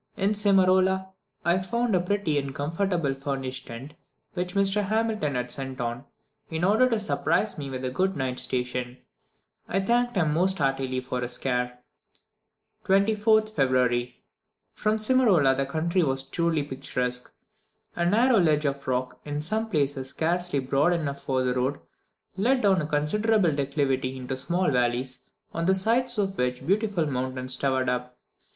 [0.17, 1.09] In Simarola,
[1.45, 3.93] I found a pretty and comfortably furnished tent,
[4.33, 4.83] which Mr.
[4.85, 6.05] Hamilton had sent on,
[6.49, 8.97] in order to surprise me with a good night station.
[9.67, 11.81] I silently thanked him most heartily for his care.
[12.85, 14.23] 24th February.
[14.73, 17.31] From Simarola the country was truly picturesque.
[17.95, 21.79] A narrow ledge of rock, in some places scarcely broad enough for the road,
[22.37, 25.19] led down a considerable declivity into small valleys,
[25.53, 28.17] on the sides of which beautiful mountains towered up.